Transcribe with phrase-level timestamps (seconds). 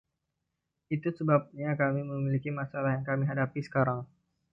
[0.95, 3.99] Itu sebabnya kami memiliki masalah yang kami hadapi sekarang.